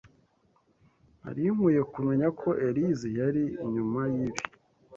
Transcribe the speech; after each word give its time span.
Nari 1.21 1.43
nkwiye 1.53 1.81
kumenya 1.93 2.27
ko 2.39 2.49
Elyse 2.67 3.07
yari 3.19 3.43
inyuma 3.65 4.01
yibi. 4.13 4.41